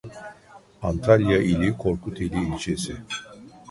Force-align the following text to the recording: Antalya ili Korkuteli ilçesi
Antalya 0.89 1.37
ili 1.51 1.69
Korkuteli 1.79 2.39
ilçesi 2.47 2.93